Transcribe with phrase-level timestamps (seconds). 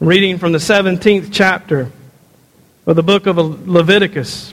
[0.00, 1.92] Reading from the 17th chapter
[2.86, 3.36] of the book of
[3.68, 4.50] Leviticus,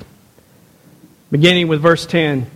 [1.31, 2.51] beginning with verse 10.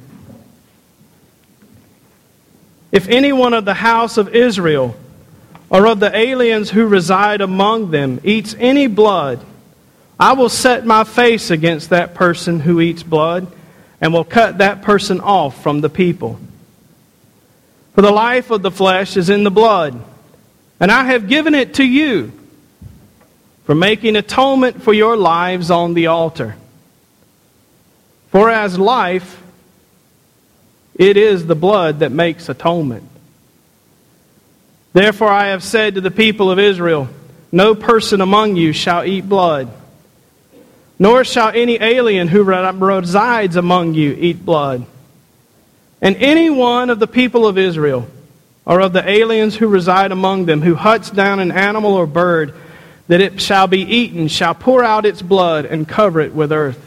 [2.92, 4.98] If anyone of the house of Israel
[5.70, 9.40] or of the aliens who reside among them eats any blood,
[10.20, 13.50] I will set my face against that person who eats blood
[14.02, 16.42] and will cut that person off from the people.
[17.96, 19.98] For the life of the flesh is in the blood,
[20.78, 22.34] and I have given it to you
[23.64, 26.56] for making atonement for your lives on the altar.
[28.30, 29.42] For as life,
[30.96, 33.08] it is the blood that makes atonement.
[34.94, 37.08] Therefore, I have said to the people of Israel
[37.52, 39.70] No person among you shall eat blood,
[41.00, 44.86] nor shall any alien who resides among you eat blood.
[46.02, 48.08] And any one of the people of Israel,
[48.66, 52.54] or of the aliens who reside among them, who huts down an animal or bird,
[53.12, 56.80] that it shall be eaten, shall pour out its blood and cover it with earth.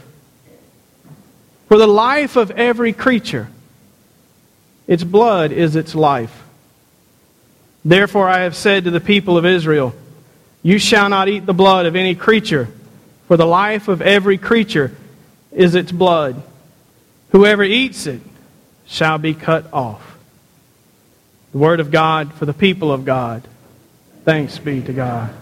[1.69, 3.51] For the life of every creature,
[4.87, 6.43] its blood is its life.
[7.85, 9.95] Therefore I have said to the people of Israel,
[10.63, 12.69] You shall not eat the blood of any creature,
[13.29, 14.97] for the life of every creature
[15.53, 16.43] is its blood.
[17.33, 18.23] Whoever eats it
[18.87, 20.17] shall be cut off.
[21.53, 23.47] The word of God for the people of God.
[24.25, 25.35] Thanks be to God.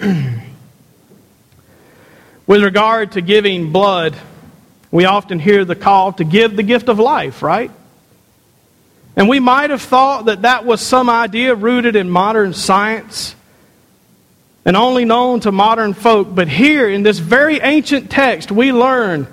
[2.46, 4.16] With regard to giving blood,
[4.90, 7.70] we often hear the call to give the gift of life, right?
[9.16, 13.34] And we might have thought that that was some idea rooted in modern science
[14.64, 16.34] and only known to modern folk.
[16.34, 19.26] But here in this very ancient text, we learn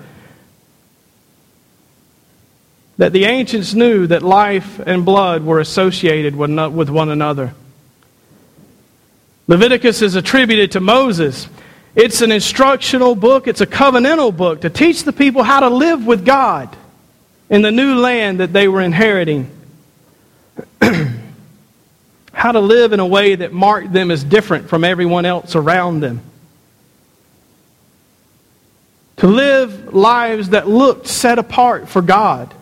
[2.96, 7.54] that the ancients knew that life and blood were associated with one another.
[9.46, 11.48] Leviticus is attributed to Moses.
[11.94, 16.06] It's an instructional book, it's a covenantal book to teach the people how to live
[16.06, 16.74] with God
[17.50, 19.50] in the new land that they were inheriting.
[22.32, 26.00] how to live in a way that marked them as different from everyone else around
[26.00, 26.20] them.
[29.18, 32.52] To live lives that looked set apart for God.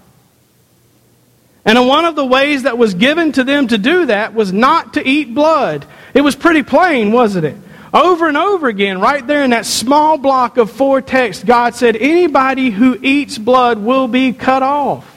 [1.64, 4.94] And one of the ways that was given to them to do that was not
[4.94, 5.86] to eat blood.
[6.12, 7.56] It was pretty plain, wasn't it?
[7.94, 11.94] Over and over again, right there in that small block of four texts, God said,
[11.94, 15.08] Anybody who eats blood will be cut off.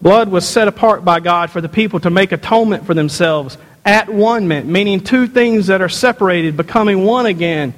[0.00, 4.08] Blood was set apart by God for the people to make atonement for themselves at
[4.08, 7.74] one meaning two things that are separated, becoming one again.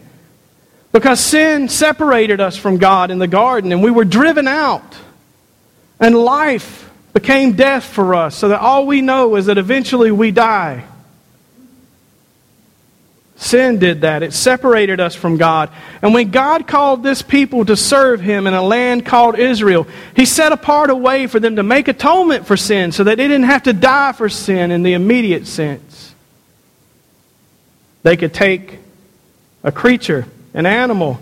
[0.92, 4.96] Because sin separated us from God in the garden and we were driven out.
[6.00, 10.30] And life became death for us, so that all we know is that eventually we
[10.30, 10.84] die.
[13.36, 14.22] Sin did that.
[14.22, 15.70] It separated us from God.
[16.02, 20.26] And when God called this people to serve Him in a land called Israel, He
[20.26, 23.46] set apart a way for them to make atonement for sin so that they didn't
[23.46, 26.14] have to die for sin in the immediate sense.
[28.02, 28.78] They could take
[29.62, 31.20] a creature an animal.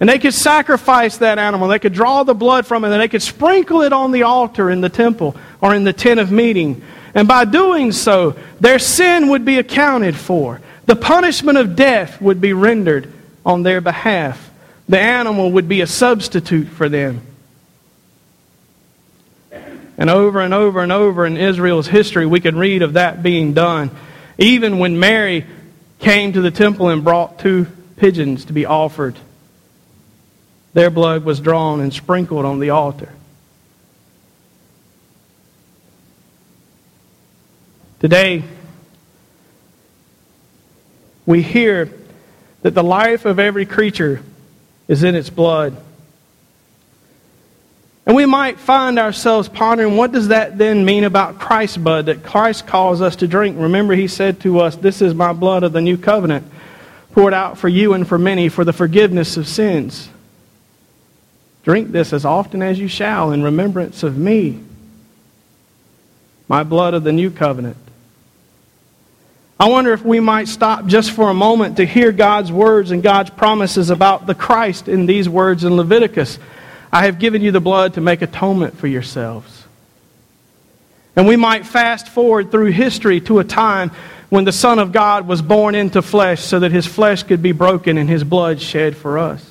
[0.00, 1.68] And they could sacrifice that animal.
[1.68, 4.70] They could draw the blood from it and they could sprinkle it on the altar
[4.70, 6.82] in the temple or in the tent of meeting.
[7.14, 10.60] And by doing so, their sin would be accounted for.
[10.86, 13.10] The punishment of death would be rendered
[13.46, 14.50] on their behalf.
[14.88, 17.22] The animal would be a substitute for them.
[19.96, 23.54] And over and over and over in Israel's history, we can read of that being
[23.54, 23.90] done.
[24.38, 25.46] Even when Mary
[26.00, 29.16] came to the temple and brought two pigeons to be offered.
[30.72, 33.12] Their blood was drawn and sprinkled on the altar.
[38.00, 38.42] Today,
[41.26, 41.90] we hear
[42.62, 44.20] that the life of every creature
[44.88, 45.76] is in its blood.
[48.06, 52.22] And we might find ourselves pondering what does that then mean about Christ's blood that
[52.22, 53.56] Christ calls us to drink?
[53.58, 56.46] Remember, he said to us, This is my blood of the new covenant
[57.14, 60.08] poured out for you and for many for the forgiveness of sins.
[61.62, 64.60] Drink this as often as you shall in remembrance of me,
[66.48, 67.76] my blood of the new covenant.
[69.60, 73.00] I wonder if we might stop just for a moment to hear God's words and
[73.00, 76.40] God's promises about the Christ in these words in Leviticus.
[76.92, 79.64] I have given you the blood to make atonement for yourselves.
[81.14, 83.92] And we might fast forward through history to a time
[84.34, 87.52] when the Son of God was born into flesh so that his flesh could be
[87.52, 89.48] broken and his blood shed for us.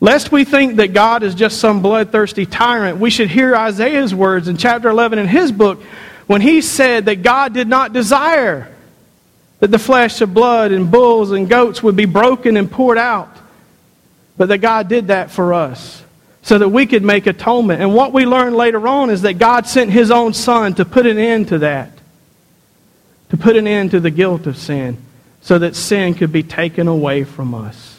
[0.00, 4.48] Lest we think that God is just some bloodthirsty tyrant, we should hear Isaiah's words
[4.48, 5.80] in chapter 11 in his book
[6.26, 8.68] when he said that God did not desire
[9.60, 13.30] that the flesh of blood and bulls and goats would be broken and poured out,
[14.36, 16.02] but that God did that for us
[16.42, 17.80] so that we could make atonement.
[17.80, 21.06] And what we learn later on is that God sent his own son to put
[21.06, 21.91] an end to that,
[23.32, 24.98] to put an end to the guilt of sin,
[25.40, 27.98] so that sin could be taken away from us.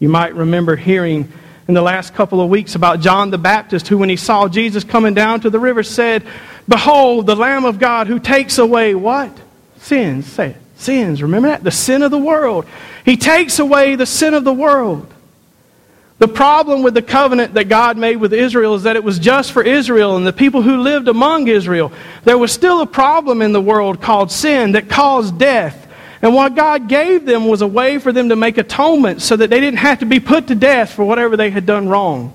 [0.00, 1.30] You might remember hearing
[1.68, 4.82] in the last couple of weeks about John the Baptist, who, when he saw Jesus
[4.82, 6.24] coming down to the river, said,
[6.66, 9.30] Behold, the Lamb of God who takes away what?
[9.80, 10.24] Sins.
[10.24, 10.56] Say it.
[10.76, 11.20] Sins.
[11.20, 11.62] Remember that?
[11.62, 12.64] The sin of the world.
[13.04, 15.12] He takes away the sin of the world.
[16.18, 19.52] The problem with the covenant that God made with Israel is that it was just
[19.52, 21.92] for Israel and the people who lived among Israel.
[22.22, 25.80] There was still a problem in the world called sin that caused death.
[26.22, 29.50] And what God gave them was a way for them to make atonement so that
[29.50, 32.34] they didn't have to be put to death for whatever they had done wrong.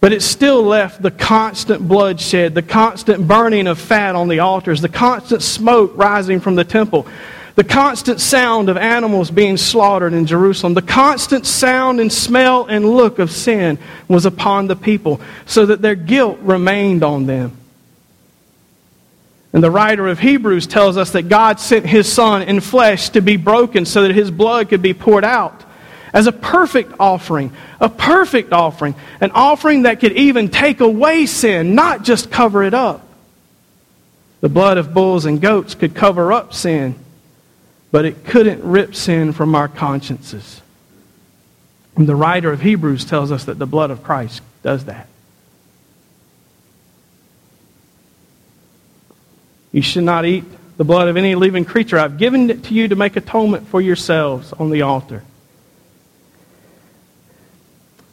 [0.00, 4.80] But it still left the constant bloodshed, the constant burning of fat on the altars,
[4.80, 7.06] the constant smoke rising from the temple,
[7.54, 12.88] the constant sound of animals being slaughtered in Jerusalem, the constant sound and smell and
[12.88, 13.78] look of sin
[14.08, 17.56] was upon the people, so that their guilt remained on them.
[19.52, 23.20] And the writer of Hebrews tells us that God sent his Son in flesh to
[23.20, 25.62] be broken so that his blood could be poured out
[26.12, 31.74] as a perfect offering, a perfect offering, an offering that could even take away sin,
[31.74, 33.06] not just cover it up.
[34.40, 36.94] The blood of bulls and goats could cover up sin,
[37.92, 40.60] but it couldn't rip sin from our consciences.
[41.94, 45.06] And the writer of Hebrews tells us that the blood of Christ does that.
[49.70, 50.44] You should not eat
[50.76, 51.98] the blood of any living creature.
[51.98, 55.22] I've given it to you to make atonement for yourselves on the altar.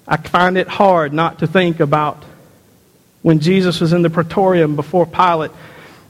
[0.07, 2.23] I find it hard not to think about
[3.21, 5.51] when Jesus was in the praetorium before Pilate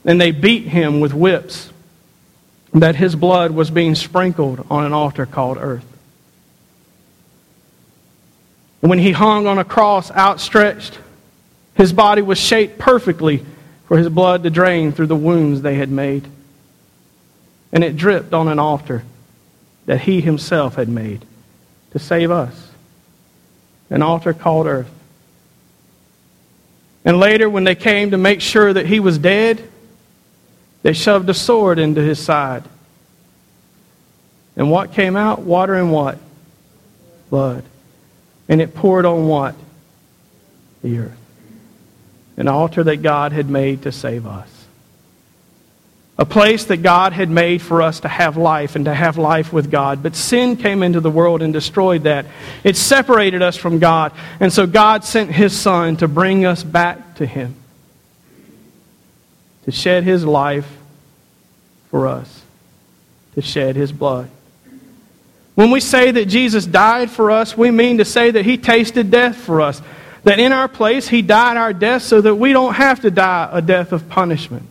[0.05, 1.71] and they beat him with whips,
[2.73, 5.85] that his blood was being sprinkled on an altar called earth.
[8.81, 10.97] When he hung on a cross outstretched,
[11.75, 13.45] his body was shaped perfectly
[13.87, 16.27] for his blood to drain through the wounds they had made.
[17.71, 19.03] And it dripped on an altar
[19.85, 21.25] that he himself had made
[21.91, 22.71] to save us.
[23.89, 24.91] An altar called earth.
[27.03, 29.67] And later, when they came to make sure that he was dead,
[30.81, 32.63] they shoved a sword into his side.
[34.55, 35.41] And what came out?
[35.41, 36.17] Water and what?
[37.29, 37.63] Blood.
[38.47, 39.55] And it poured on what?
[40.81, 41.19] The earth
[42.39, 44.49] an altar that God had made to save us.
[46.17, 49.53] A place that God had made for us to have life and to have life
[49.53, 50.01] with God.
[50.01, 52.25] But sin came into the world and destroyed that.
[52.63, 54.13] It separated us from God.
[54.39, 57.55] And so God sent His Son to bring us back to Him,
[59.69, 60.67] to shed His life
[61.91, 62.41] for us,
[63.35, 64.27] to shed His blood.
[65.53, 69.11] When we say that Jesus died for us, we mean to say that He tasted
[69.11, 69.79] death for us.
[70.23, 73.47] That in our place, He died our death so that we don't have to die
[73.51, 74.67] a death of punishment.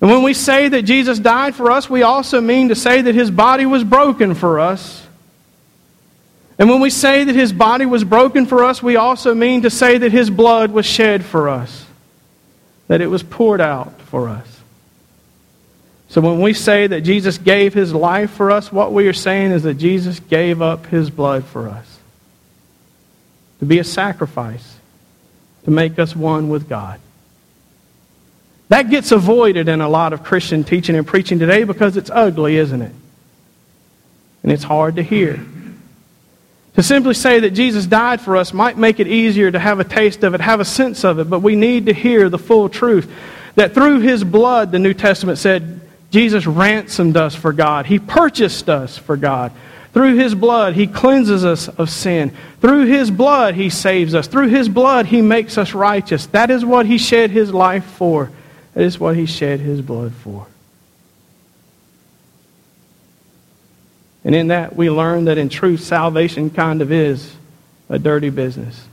[0.00, 3.14] And when we say that Jesus died for us, we also mean to say that
[3.14, 5.06] His body was broken for us.
[6.58, 9.70] And when we say that His body was broken for us, we also mean to
[9.70, 11.86] say that His blood was shed for us,
[12.88, 14.60] that it was poured out for us.
[16.08, 19.50] So when we say that Jesus gave His life for us, what we are saying
[19.50, 21.98] is that Jesus gave up His blood for us
[23.58, 24.76] to be a sacrifice,
[25.64, 27.00] to make us one with God.
[28.68, 32.56] That gets avoided in a lot of Christian teaching and preaching today because it's ugly,
[32.56, 32.92] isn't it?
[34.42, 35.44] And it's hard to hear.
[36.76, 39.84] To simply say that Jesus died for us might make it easier to have a
[39.84, 42.68] taste of it, have a sense of it, but we need to hear the full
[42.68, 43.10] truth.
[43.54, 45.80] That through his blood, the New Testament said,
[46.10, 47.86] Jesus ransomed us for God.
[47.86, 49.52] He purchased us for God.
[49.94, 52.36] Through his blood, he cleanses us of sin.
[52.60, 54.26] Through his blood, he saves us.
[54.26, 56.26] Through his blood, he makes us righteous.
[56.26, 58.30] That is what he shed his life for.
[58.74, 60.46] That is what he shed his blood for.
[64.26, 67.32] And in that, we learn that in truth, salvation kind of is
[67.88, 68.88] a dirty business.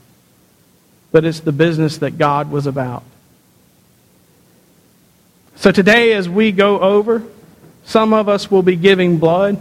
[1.12, 3.04] But it's the business that God was about.
[5.56, 7.24] So today, as we go over,
[7.84, 9.60] some of us will be giving blood.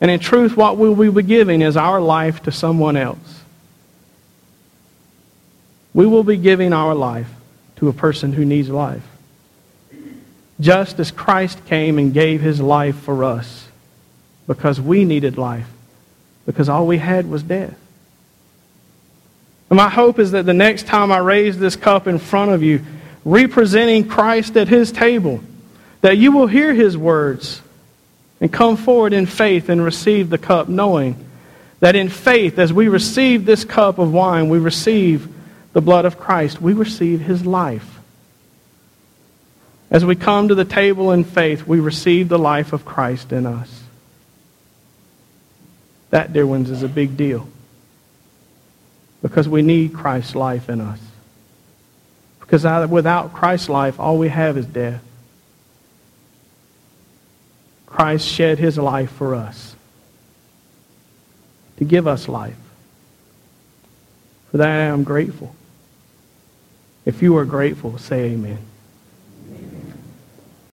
[0.00, 3.42] And in truth, what we will be giving is our life to someone else.
[5.92, 7.30] We will be giving our life
[7.76, 9.06] to a person who needs life.
[10.58, 13.68] Just as Christ came and gave his life for us
[14.46, 15.66] because we needed life.
[16.46, 17.74] because all we had was death.
[19.70, 22.62] And my hope is that the next time I raise this cup in front of
[22.62, 22.84] you,
[23.24, 25.40] representing Christ at his table,
[26.02, 27.62] that you will hear his words
[28.40, 31.16] and come forward in faith and receive the cup, knowing
[31.80, 35.28] that in faith, as we receive this cup of wine, we receive
[35.72, 37.98] the blood of Christ, we receive his life.
[39.90, 43.46] As we come to the table in faith, we receive the life of Christ in
[43.46, 43.83] us.
[46.14, 47.48] That, dear ones, is a big deal.
[49.20, 51.00] Because we need Christ's life in us.
[52.38, 55.02] Because without Christ's life, all we have is death.
[57.86, 59.74] Christ shed his life for us
[61.78, 62.54] to give us life.
[64.52, 65.52] For that I am grateful.
[67.04, 68.60] If you are grateful, say amen.